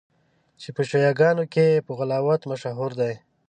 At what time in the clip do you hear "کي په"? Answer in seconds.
1.53-1.91